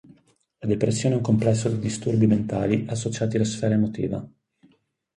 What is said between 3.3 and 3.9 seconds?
alla sfera